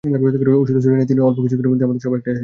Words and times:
অসুস্থ 0.03 0.81
শরীর 0.83 0.95
নিয়েই 0.97 1.09
তিনি 1.11 1.21
অল্প 1.27 1.37
কিছুক্ষণের 1.43 1.69
জন্য 1.79 1.83
আমাদের 1.85 1.97
একটা 1.99 2.03
সভায় 2.05 2.17
এসেছিলেন। 2.21 2.37